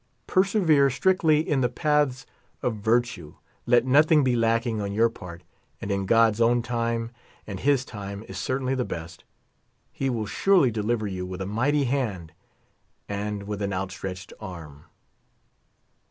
[0.25, 2.25] Persevere strictly in the paths
[2.63, 3.35] of virtue.
[3.67, 5.43] Let nothing be lacking on your part,
[5.79, 7.11] and in God's own time,
[7.45, 9.23] and his time is certainly the best,
[9.91, 12.33] he will surely deliver you with a mighty hand/
[13.07, 14.85] and with an outstretched arm.